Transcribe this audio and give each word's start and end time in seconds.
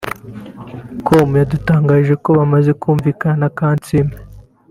com 1.05 1.29
yadutangarije 1.41 2.13
ko 2.23 2.29
bamaze 2.39 2.71
kumvikana 2.81 3.37
na 3.41 3.49
Kansiime 3.57 4.13